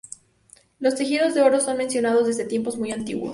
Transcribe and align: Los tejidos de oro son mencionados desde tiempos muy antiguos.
Los 0.79 0.95
tejidos 0.95 1.35
de 1.35 1.43
oro 1.43 1.59
son 1.59 1.77
mencionados 1.77 2.25
desde 2.25 2.45
tiempos 2.47 2.75
muy 2.75 2.91
antiguos. 2.91 3.29